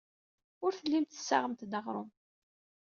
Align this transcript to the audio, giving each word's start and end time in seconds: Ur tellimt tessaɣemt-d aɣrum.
Ur 0.65 0.71
tellimt 0.73 1.11
tessaɣemt-d 1.13 1.71
aɣrum. 1.79 2.09